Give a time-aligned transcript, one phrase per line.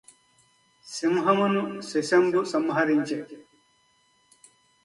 [0.87, 3.19] సింహమును శశంబు సంహరించె